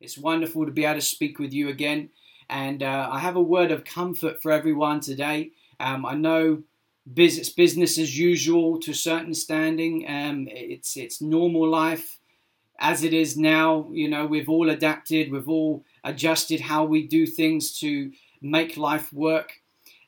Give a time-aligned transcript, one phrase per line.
[0.00, 2.10] It's wonderful to be able to speak with you again.
[2.48, 5.50] And uh, I have a word of comfort for everyone today.
[5.80, 6.62] Um, I know
[7.12, 10.04] business business as usual to a certain standing.
[10.08, 12.18] Um, it's it's normal life
[12.78, 13.88] as it is now.
[13.90, 15.32] You know, we've all adapted.
[15.32, 19.52] We've all adjusted how we do things to make life work.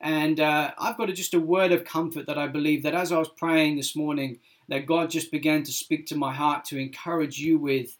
[0.01, 3.13] And uh, I've got a, just a word of comfort that I believe that as
[3.13, 4.39] I was praying this morning,
[4.69, 7.97] that God just began to speak to my heart to encourage you with.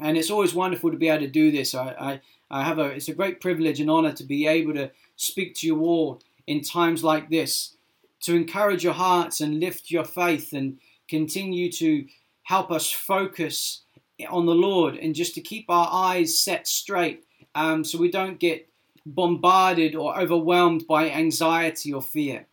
[0.00, 1.74] And it's always wonderful to be able to do this.
[1.74, 2.20] I, I,
[2.50, 5.66] I have a it's a great privilege and honor to be able to speak to
[5.66, 7.76] you all in times like this,
[8.20, 10.78] to encourage your hearts and lift your faith and
[11.08, 12.06] continue to
[12.42, 13.82] help us focus
[14.28, 17.24] on the Lord and just to keep our eyes set straight
[17.54, 18.68] um, so we don't get
[19.06, 22.46] bombarded or overwhelmed by anxiety or fear.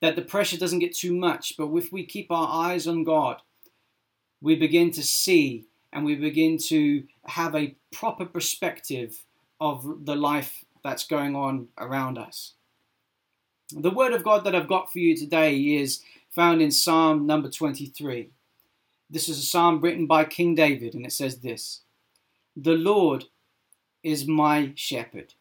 [0.00, 3.40] That the pressure doesn't get too much, but if we keep our eyes on God,
[4.42, 5.64] we begin to see
[5.96, 9.24] and we begin to have a proper perspective
[9.62, 12.52] of the life that's going on around us.
[13.72, 17.48] The word of God that I've got for you today is found in Psalm number
[17.48, 18.28] 23.
[19.08, 21.80] This is a psalm written by King David, and it says this
[22.54, 23.24] The Lord
[24.02, 25.32] is my shepherd,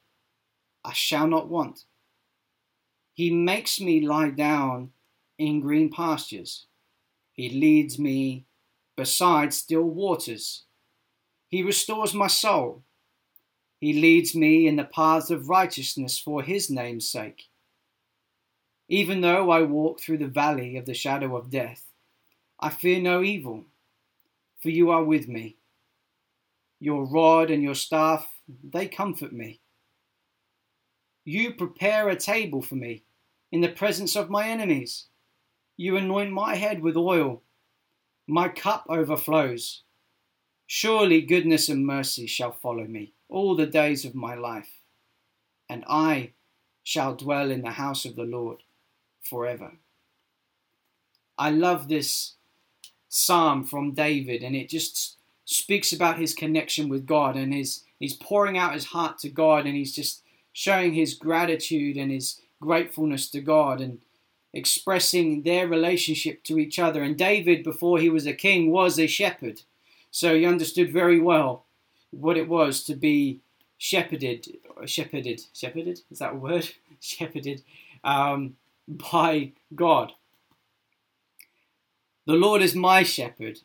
[0.86, 1.84] I shall not want.
[3.14, 4.92] He makes me lie down
[5.38, 6.68] in green pastures.
[7.34, 8.46] He leads me
[8.96, 10.64] beside still waters.
[11.48, 12.84] He restores my soul.
[13.80, 17.44] He leads me in the paths of righteousness for his name's sake.
[18.88, 21.84] Even though I walk through the valley of the shadow of death,
[22.60, 23.66] I fear no evil,
[24.62, 25.58] for you are with me.
[26.80, 28.28] Your rod and your staff,
[28.64, 29.60] they comfort me.
[31.26, 33.04] You prepare a table for me
[33.52, 35.08] in the presence of my enemies.
[35.78, 37.42] You anoint my head with oil.
[38.28, 39.84] My cup overflows.
[40.66, 44.80] Surely goodness and mercy shall follow me all the days of my life,
[45.70, 46.32] and I
[46.84, 48.64] shall dwell in the house of the Lord
[49.22, 49.74] forever.
[51.38, 52.34] I love this
[53.10, 58.16] psalm from David, and it just speaks about his connection with God and his he's
[58.16, 63.30] pouring out his heart to God, and he's just showing his gratitude and his gratefulness
[63.30, 64.00] to God and
[64.56, 67.04] expressing their relationship to each other.
[67.04, 69.62] And David, before he was a king, was a shepherd.
[70.10, 71.66] So he understood very well
[72.10, 73.42] what it was to be
[73.78, 74.48] shepherded,
[74.86, 76.70] shepherded, shepherded, is that a word?
[77.02, 77.64] shepherded
[78.06, 78.56] um,
[78.88, 80.14] by God.
[82.26, 83.60] The Lord is my shepherd,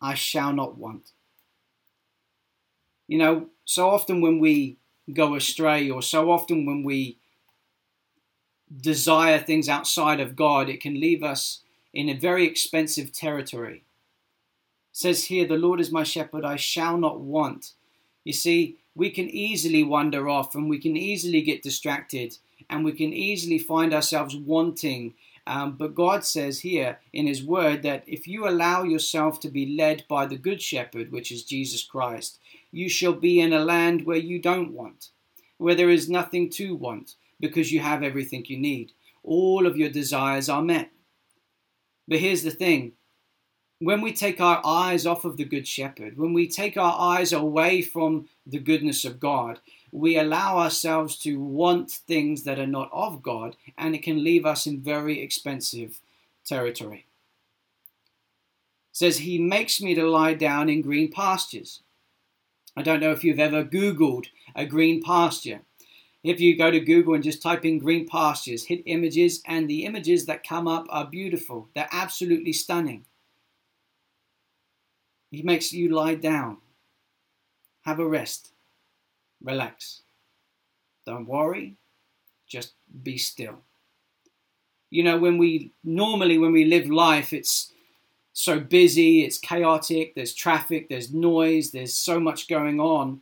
[0.00, 1.12] I shall not want.
[3.06, 4.78] You know, so often when we
[5.12, 7.18] go astray, or so often when we
[8.74, 11.60] desire things outside of God, it can leave us
[11.92, 13.76] in a very expensive territory.
[13.76, 13.82] It
[14.92, 17.72] says here, The Lord is my shepherd, I shall not want.
[18.24, 22.36] You see, we can easily wander off and we can easily get distracted
[22.68, 25.14] and we can easily find ourselves wanting.
[25.46, 29.76] Um, but God says here in His Word that if you allow yourself to be
[29.76, 32.38] led by the Good Shepherd, which is Jesus Christ,
[32.70, 35.08] you shall be in a land where you don't want,
[35.58, 38.92] where there is nothing to want, because you have everything you need.
[39.24, 40.90] All of your desires are met.
[42.06, 42.92] But here's the thing
[43.80, 47.32] when we take our eyes off of the Good Shepherd, when we take our eyes
[47.32, 49.58] away from the goodness of God,
[49.90, 54.44] we allow ourselves to want things that are not of God, and it can leave
[54.44, 56.00] us in very expensive
[56.44, 57.06] territory.
[58.90, 61.80] It says, He makes me to lie down in green pastures.
[62.76, 65.62] I don't know if you've ever Googled a green pasture.
[66.22, 69.84] If you go to Google and just type in green pastures, hit images, and the
[69.84, 71.68] images that come up are beautiful.
[71.74, 73.06] They're absolutely stunning.
[75.30, 76.58] He makes you lie down,
[77.82, 78.52] have a rest,
[79.42, 80.02] relax.
[81.06, 81.76] Don't worry,
[82.46, 83.60] just be still.
[84.90, 87.72] You know, when we normally, when we live life, it's
[88.32, 93.20] so busy, it's chaotic, there's traffic, there's noise, there's so much going on.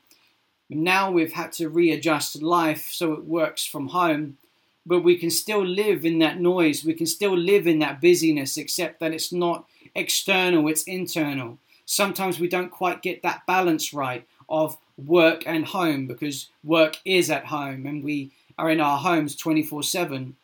[0.71, 4.37] Now we've had to readjust life so it works from home,
[4.85, 8.56] but we can still live in that noise, we can still live in that busyness,
[8.56, 11.59] except that it's not external, it's internal.
[11.87, 17.31] Sometimes we don't quite get that balance right of work and home because work is
[17.31, 20.37] at home and we are in our homes 24 7.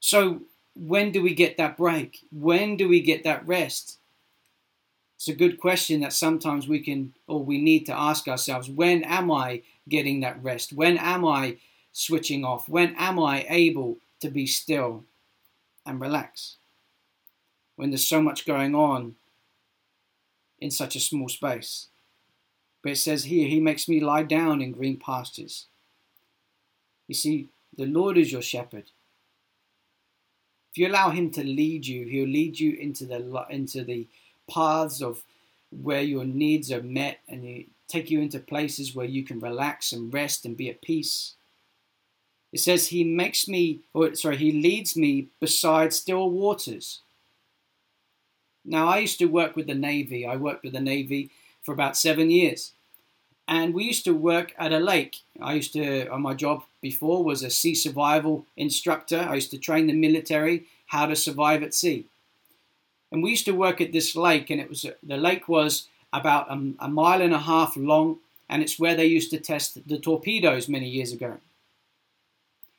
[0.00, 0.42] So
[0.76, 2.20] when do we get that break?
[2.30, 3.98] When do we get that rest?
[5.28, 8.70] It's a good question that sometimes we can or we need to ask ourselves.
[8.70, 10.72] When am I getting that rest?
[10.72, 11.58] When am I
[11.92, 12.66] switching off?
[12.66, 15.04] When am I able to be still
[15.84, 16.56] and relax?
[17.76, 19.16] When there's so much going on
[20.60, 21.88] in such a small space.
[22.82, 25.66] But it says here, He makes me lie down in green pastures.
[27.06, 28.92] You see, the Lord is your shepherd.
[30.70, 34.08] If you allow Him to lead you, He'll lead you into the into the
[34.48, 35.22] paths of
[35.70, 39.92] where your needs are met, and He take you into places where you can relax
[39.92, 41.34] and rest and be at peace.
[42.52, 47.00] It says He makes me, or sorry, He leads me beside still waters.
[48.64, 50.26] Now, I used to work with the Navy.
[50.26, 51.30] I worked with the Navy
[51.62, 52.72] for about seven years.
[53.46, 55.16] And we used to work at a lake.
[55.40, 59.20] I used to, on my job before, was a sea survival instructor.
[59.20, 62.04] I used to train the military how to survive at sea.
[63.10, 66.50] And we used to work at this lake, and it was the lake was about
[66.50, 68.18] a, a mile and a half long,
[68.48, 71.38] and it's where they used to test the torpedoes many years ago.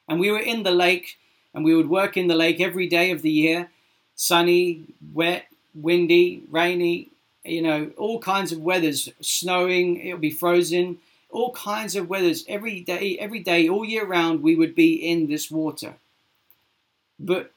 [0.08, 1.18] And we were in the lake,
[1.54, 3.70] and we would work in the lake every day of the year,
[4.16, 7.10] sunny, wet, windy, rainy,
[7.44, 10.98] you know, all kinds of weathers, snowing, it would be frozen,
[11.30, 15.28] all kinds of weathers every day, every day, all year round, we would be in
[15.28, 15.94] this water.
[17.20, 17.52] But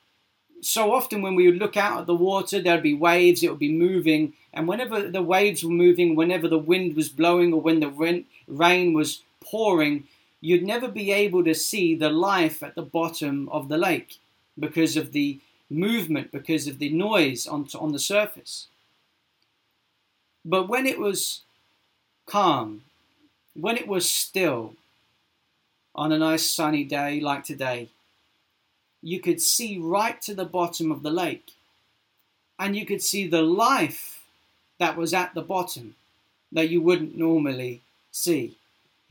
[0.62, 3.58] so often when we would look out at the water, there'd be waves, it would
[3.58, 7.80] be moving, and whenever the waves were moving, whenever the wind was blowing, or when
[7.80, 10.04] the rain was pouring,
[10.40, 14.18] you'd never be able to see the life at the bottom of the lake
[14.58, 18.68] because of the movement, because of the noise on, on the surface.
[20.44, 21.42] But when it was
[22.26, 22.82] calm,
[23.54, 24.74] when it was still,
[25.94, 27.88] on a nice sunny day like today,
[29.02, 31.52] you could see right to the bottom of the lake.
[32.58, 34.24] And you could see the life
[34.78, 35.96] that was at the bottom
[36.52, 37.80] that you wouldn't normally
[38.12, 38.56] see.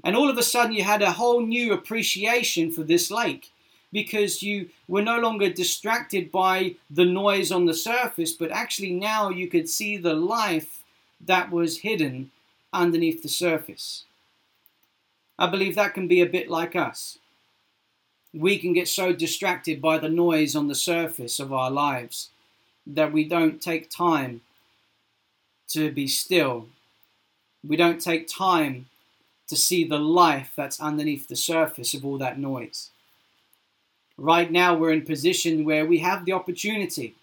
[0.03, 3.51] And all of a sudden, you had a whole new appreciation for this lake
[3.91, 9.29] because you were no longer distracted by the noise on the surface, but actually now
[9.29, 10.81] you could see the life
[11.19, 12.31] that was hidden
[12.73, 14.05] underneath the surface.
[15.37, 17.17] I believe that can be a bit like us.
[18.33, 22.29] We can get so distracted by the noise on the surface of our lives
[22.87, 24.41] that we don't take time
[25.69, 26.67] to be still.
[27.67, 28.87] We don't take time
[29.47, 32.89] to see the life that's underneath the surface of all that noise.
[34.17, 37.15] Right now, we're in a position where we have the opportunity,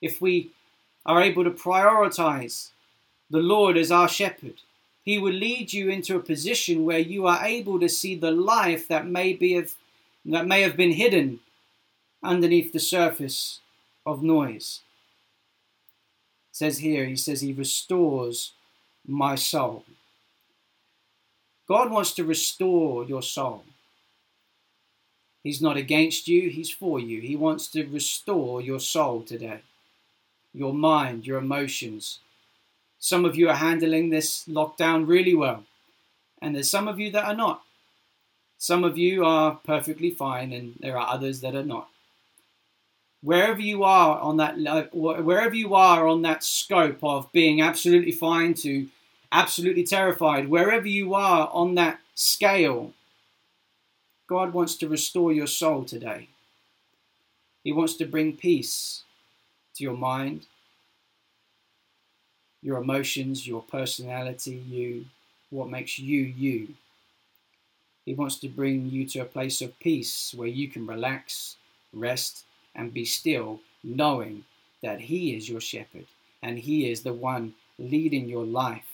[0.00, 0.50] if we
[1.06, 2.70] are able to prioritize
[3.30, 4.54] the Lord as our shepherd.
[5.04, 8.86] He will lead you into a position where you are able to see the life
[8.88, 9.74] that may be of,
[10.24, 11.40] that may have been hidden
[12.22, 13.60] underneath the surface
[14.06, 14.80] of noise.
[16.50, 18.52] It says here, he says he restores
[19.06, 19.84] my soul.
[21.66, 23.64] God wants to restore your soul.
[25.42, 27.20] He's not against you, he's for you.
[27.20, 29.62] He wants to restore your soul today.
[30.54, 32.20] Your mind, your emotions,
[33.02, 35.64] some of you are handling this lockdown really well,
[36.40, 37.62] and there's some of you that are not.
[38.62, 41.88] Some of you are perfectly fine, and there are others that are not.
[43.20, 48.54] Wherever you are on that, wherever you are on that scope of being absolutely fine
[48.62, 48.86] to
[49.32, 52.92] absolutely terrified, wherever you are on that scale,
[54.28, 56.28] God wants to restore your soul today.
[57.64, 59.02] He wants to bring peace
[59.74, 60.46] to your mind,
[62.62, 65.06] your emotions, your personality, you,
[65.50, 66.76] what makes you you.
[68.04, 71.56] He wants to bring you to a place of peace where you can relax,
[71.92, 72.44] rest,
[72.74, 74.44] and be still, knowing
[74.82, 76.06] that He is your shepherd
[76.42, 78.88] and He is the one leading your life.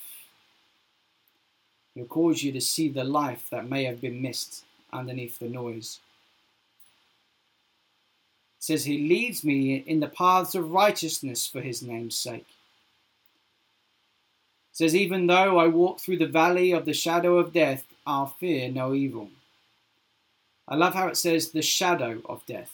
[1.94, 6.00] He'll cause you to see the life that may have been missed underneath the noise.
[8.58, 12.46] It says, He leads me in the paths of righteousness for His name's sake
[14.78, 18.70] says, Even though I walk through the valley of the shadow of death, I'll fear
[18.70, 19.28] no evil.
[20.66, 22.72] I love how it says the shadow of death.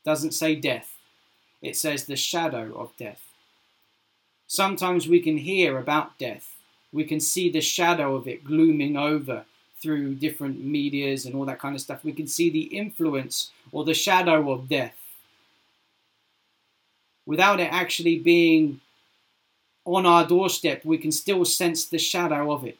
[0.00, 0.90] It doesn't say death.
[1.62, 3.22] It says the shadow of death.
[4.46, 6.50] Sometimes we can hear about death.
[6.92, 9.44] We can see the shadow of it glooming over
[9.80, 12.04] through different medias and all that kind of stuff.
[12.04, 14.96] We can see the influence or the shadow of death
[17.26, 18.80] without it actually being
[19.84, 22.78] on our doorstep, we can still sense the shadow of it.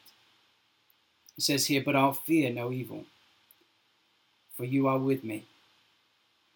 [1.37, 3.05] It says here, But I'll fear no evil,
[4.57, 5.45] for you are with me.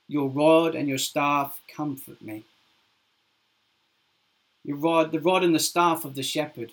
[0.07, 2.45] Your rod and your staff comfort me.
[4.65, 6.73] Your rod, the rod and the staff of the shepherd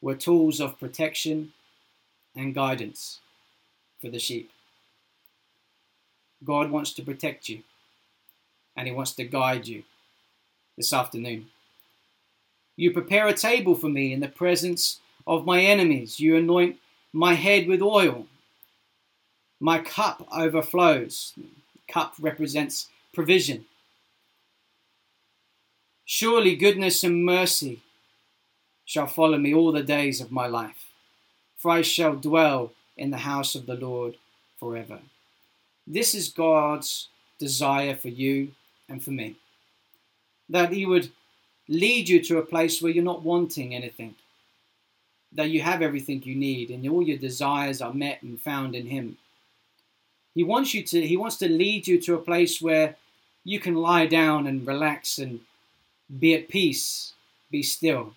[0.00, 1.52] were tools of protection
[2.34, 3.20] and guidance
[4.00, 4.50] for the sheep.
[6.44, 7.62] God wants to protect you
[8.76, 9.84] and He wants to guide you
[10.76, 11.46] this afternoon.
[12.76, 16.20] You prepare a table for me in the presence of my enemies.
[16.20, 16.76] You anoint
[17.12, 18.26] my head with oil.
[19.60, 21.34] My cup overflows.
[21.88, 23.64] Cup represents provision.
[26.04, 27.80] Surely goodness and mercy
[28.84, 30.86] shall follow me all the days of my life,
[31.56, 34.16] for I shall dwell in the house of the Lord
[34.58, 35.00] forever.
[35.86, 38.52] This is God's desire for you
[38.88, 39.36] and for me.
[40.48, 41.10] That He would
[41.68, 44.14] lead you to a place where you're not wanting anything,
[45.36, 48.86] that you have everything you need and all your desires are met and found in
[48.86, 49.18] Him.
[50.34, 52.96] He wants you to, He wants to lead you to a place where
[53.44, 55.40] you can lie down and relax and
[56.18, 57.12] be at peace,
[57.50, 58.14] be still.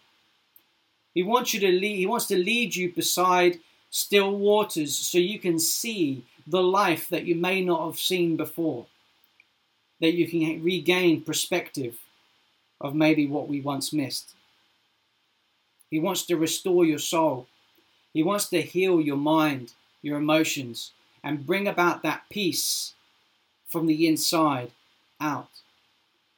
[1.13, 3.59] He wants you to lead, He wants to lead you beside
[3.89, 8.85] still waters so you can see the life that you may not have seen before.
[9.99, 11.97] That you can regain perspective
[12.79, 14.33] of maybe what we once missed.
[15.89, 17.47] He wants to restore your soul.
[18.13, 20.91] He wants to heal your mind, your emotions,
[21.23, 22.93] and bring about that peace
[23.67, 24.71] from the inside
[25.21, 25.49] out.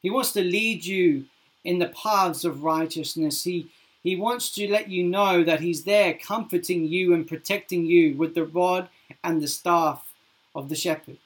[0.01, 1.25] He wants to lead you
[1.63, 3.43] in the paths of righteousness.
[3.43, 3.67] He,
[4.03, 8.35] he wants to let you know that He's there comforting you and protecting you with
[8.35, 8.89] the rod
[9.23, 10.11] and the staff
[10.55, 11.17] of the shepherd.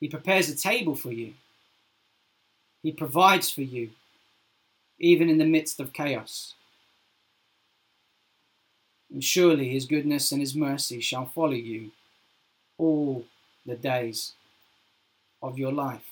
[0.00, 1.34] He prepares a table for you.
[2.82, 3.90] He provides for you,
[5.04, 6.54] even in the midst of chaos.
[9.12, 11.90] And surely His goodness and His mercy shall follow you
[12.78, 13.26] all
[13.66, 14.32] the days
[15.42, 16.10] of your life.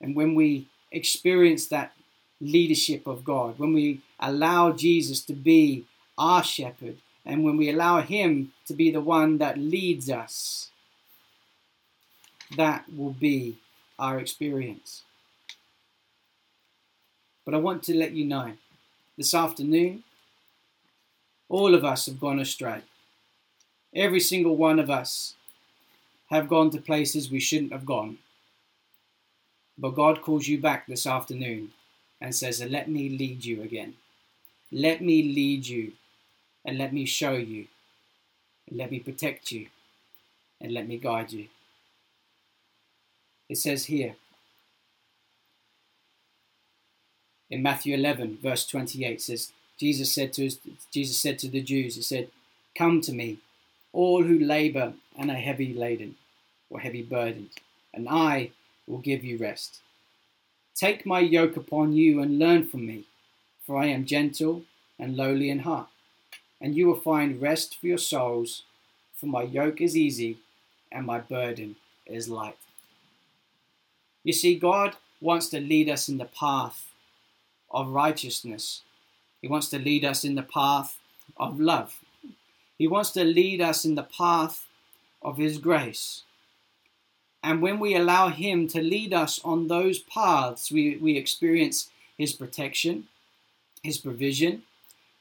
[0.00, 1.92] And when we experience that
[2.40, 5.86] leadership of God, when we allow Jesus to be
[6.18, 10.70] our shepherd, and when we allow Him to be the one that leads us,
[12.56, 13.56] that will be
[13.98, 15.02] our experience.
[17.44, 18.52] But I want to let you know
[19.16, 20.04] this afternoon,
[21.48, 22.82] all of us have gone astray.
[23.94, 25.34] Every single one of us
[26.30, 28.18] have gone to places we shouldn't have gone.
[29.76, 31.72] But God calls you back this afternoon
[32.20, 33.94] and says, Let me lead you again.
[34.70, 35.92] Let me lead you
[36.64, 37.66] and let me show you.
[38.68, 39.66] And let me protect you
[40.60, 41.48] and let me guide you.
[43.48, 44.14] It says here
[47.52, 50.50] in Matthew 11, verse 28, says, Jesus said to
[50.90, 52.30] Jesus said to the Jews, He said,
[52.74, 53.40] Come to me,
[53.92, 56.14] all who labor and are heavy laden
[56.70, 57.50] or heavy burdened,
[57.92, 58.52] and I
[58.86, 59.80] will give you rest.
[60.74, 63.04] Take my yoke upon you and learn from me,
[63.66, 64.62] for I am gentle
[64.98, 65.88] and lowly in heart,
[66.58, 68.62] and you will find rest for your souls,
[69.14, 70.38] for my yoke is easy
[70.90, 72.56] and my burden is light.
[74.24, 76.86] You see, God wants to lead us in the path
[77.72, 78.82] of righteousness.
[79.40, 80.98] He wants to lead us in the path
[81.36, 81.98] of love.
[82.78, 84.66] He wants to lead us in the path
[85.22, 86.22] of His grace.
[87.42, 92.32] And when we allow Him to lead us on those paths, we, we experience His
[92.32, 93.08] protection,
[93.82, 94.62] His provision,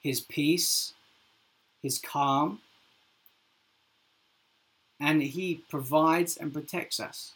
[0.01, 0.93] His peace,
[1.81, 2.61] His calm,
[4.99, 7.33] and He provides and protects us.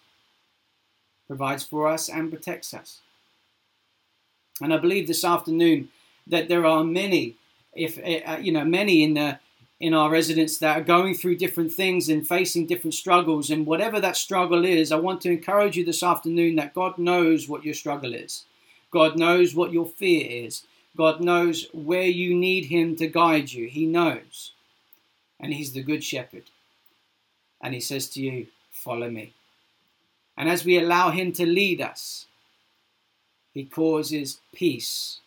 [1.27, 3.01] Provides for us and protects us.
[4.61, 5.89] And I believe this afternoon
[6.27, 7.35] that there are many,
[7.73, 9.39] if uh, you know, many in the
[9.79, 13.49] in our residents that are going through different things and facing different struggles.
[13.49, 17.49] And whatever that struggle is, I want to encourage you this afternoon that God knows
[17.49, 18.45] what your struggle is.
[18.89, 20.63] God knows what your fear is.
[20.95, 23.67] God knows where you need Him to guide you.
[23.67, 24.53] He knows.
[25.39, 26.43] And He's the Good Shepherd.
[27.61, 29.33] And He says to you, Follow me.
[30.37, 32.27] And as we allow Him to lead us,
[33.55, 35.21] He causes peace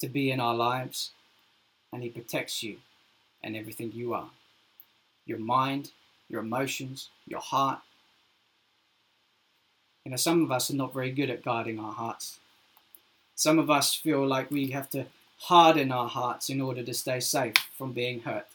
[0.00, 1.12] to be in our lives
[1.92, 2.78] and He protects you
[3.44, 4.30] and everything you are
[5.24, 5.92] your mind,
[6.28, 7.78] your emotions, your heart.
[10.04, 12.40] You know, some of us are not very good at guarding our hearts.
[13.36, 15.06] Some of us feel like we have to
[15.38, 18.46] harden our hearts in order to stay safe from being hurt.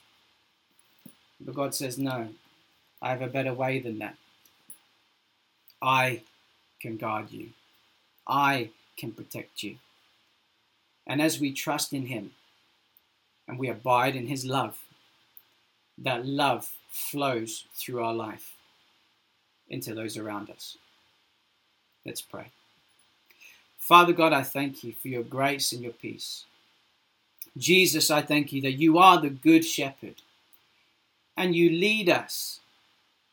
[1.40, 2.28] But God says, No,
[3.00, 4.16] I have a better way than that.
[5.80, 6.22] I
[6.80, 7.50] can guard you,
[8.28, 9.76] I can protect you.
[11.06, 12.32] And as we trust in Him,
[13.46, 14.78] and we abide in His love,
[15.96, 18.54] that love flows through our life
[19.68, 20.76] into those around us.
[22.04, 22.46] Let's pray.
[23.78, 26.44] Father God, I thank you for your grace and your peace.
[27.56, 30.16] Jesus, I thank you that you are the good shepherd
[31.36, 32.60] and you lead us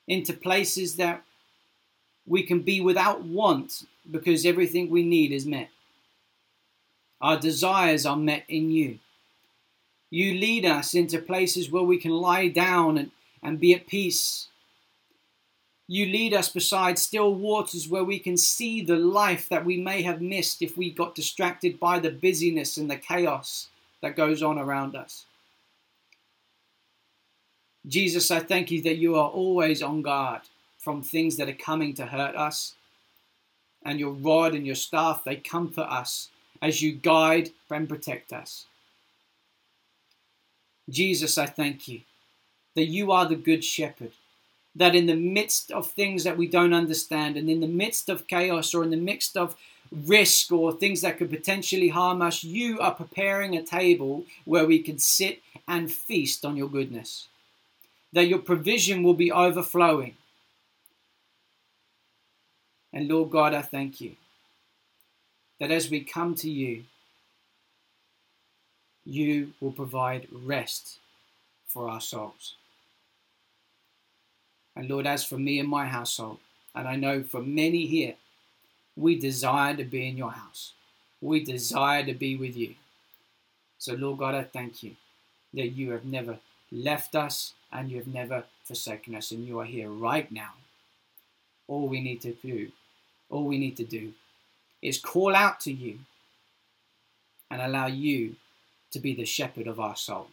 [0.08, 1.24] into places that
[2.28, 5.70] we can be without want because everything we need is met.
[7.22, 9.00] Our desires are met in you.
[10.10, 14.48] You lead us into places where we can lie down and, and be at peace.
[15.88, 20.02] You lead us beside still waters where we can see the life that we may
[20.02, 23.68] have missed if we got distracted by the busyness and the chaos
[24.02, 25.26] that goes on around us.
[27.88, 30.42] Jesus, I thank you that you are always on guard
[30.86, 32.76] from things that are coming to hurt us.
[33.84, 36.30] And your rod and your staff, they comfort us
[36.62, 38.68] as you guide and protect us.
[40.90, 42.02] Jesus, I thank you
[42.76, 44.12] that you are the good shepherd,
[44.76, 48.28] that in the midst of things that we don't understand, and in the midst of
[48.28, 49.56] chaos, or in the midst of
[49.92, 54.80] risk, or things that could potentially harm us, you are preparing a table where we
[54.80, 57.28] can sit and feast on your goodness
[58.16, 60.16] that your provision will be overflowing.
[62.96, 64.16] And Lord God, I thank you
[65.60, 66.86] that as we come to you,
[69.06, 71.00] you will provide rest
[71.68, 72.56] for our souls.
[74.78, 76.40] And Lord, as for me and my household,
[76.74, 78.16] and I know for many here,
[78.96, 80.72] we desire to be in your house.
[81.20, 82.76] We desire to be with you.
[83.78, 84.96] So, Lord God, I thank you
[85.54, 86.40] that you have never
[86.72, 90.54] left us and you have never forsaken us, and you are here right now.
[91.68, 92.72] All we need to do,
[93.30, 94.14] all we need to do
[94.82, 96.00] is call out to you
[97.50, 98.36] and allow you
[98.92, 100.28] to be the shepherd of our soul.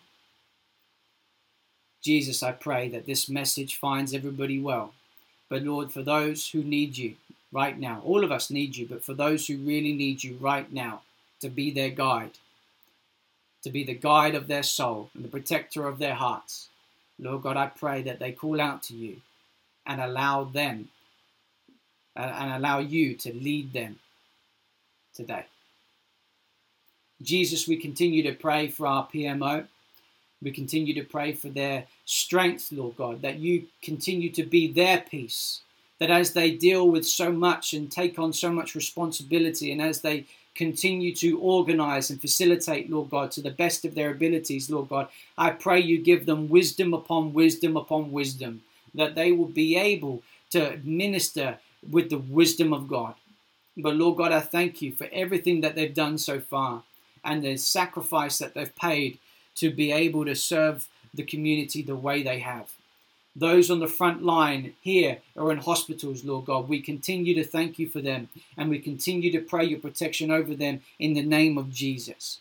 [2.03, 4.93] Jesus, I pray that this message finds everybody well.
[5.49, 7.15] But Lord, for those who need you
[7.53, 10.71] right now, all of us need you, but for those who really need you right
[10.73, 11.03] now
[11.41, 12.39] to be their guide,
[13.63, 16.69] to be the guide of their soul and the protector of their hearts,
[17.19, 19.19] Lord God, I pray that they call out to you
[19.87, 20.89] and allow them
[22.17, 23.99] and allow you to lead them
[25.15, 25.47] today.
[27.23, 29.67] Jesus, we continue to pray for our PMO.
[30.43, 35.01] We continue to pray for their strength, Lord God, that you continue to be their
[35.01, 35.61] peace.
[36.01, 40.01] That as they deal with so much and take on so much responsibility, and as
[40.01, 44.89] they continue to organize and facilitate, Lord God, to the best of their abilities, Lord
[44.89, 45.09] God.
[45.39, 48.63] I pray you give them wisdom upon wisdom upon wisdom,
[48.95, 51.59] that they will be able to minister
[51.91, 53.15] with the wisdom of God.
[53.77, 56.83] But Lord God, I thank you for everything that they've done so far
[57.25, 59.19] and the sacrifice that they've paid
[59.57, 62.71] to be able to serve the community the way they have
[63.35, 66.69] those on the front line here or in hospitals, Lord God.
[66.69, 70.55] We continue to thank you for them and we continue to pray your protection over
[70.55, 72.41] them in the name of Jesus.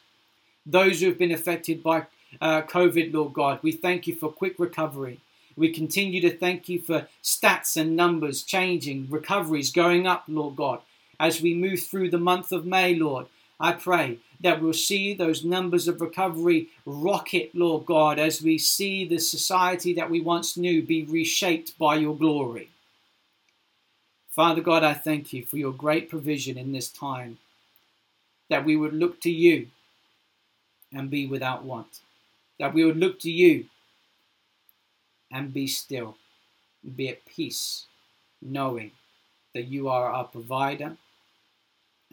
[0.66, 2.06] Those who have been affected by
[2.40, 5.20] uh, COVID, Lord God, we thank you for quick recovery.
[5.56, 10.82] We continue to thank you for stats and numbers changing, recoveries going up, Lord God,
[11.20, 13.28] as we move through the month of May, Lord.
[13.60, 19.06] I pray that we'll see those numbers of recovery rocket, Lord God, as we see
[19.06, 22.70] the society that we once knew be reshaped by your glory.
[24.32, 27.38] Father God, I thank you for your great provision in this time,
[28.50, 29.68] that we would look to you
[30.92, 32.00] and be without want,
[32.58, 33.66] that we would look to you
[35.32, 36.18] and be still,
[36.96, 37.86] be at peace,
[38.42, 38.92] knowing
[39.54, 40.98] that you are our provider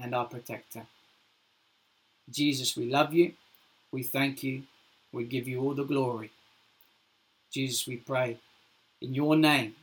[0.00, 0.87] and our protector.
[2.31, 3.33] Jesus, we love you.
[3.90, 4.62] We thank you.
[5.12, 6.31] We give you all the glory.
[7.50, 8.37] Jesus, we pray
[9.00, 9.74] in your name.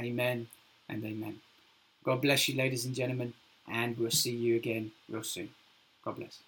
[0.00, 0.46] Amen
[0.88, 1.40] and amen.
[2.04, 3.32] God bless you, ladies and gentlemen,
[3.68, 5.50] and we'll see you again real soon.
[6.04, 6.38] God bless.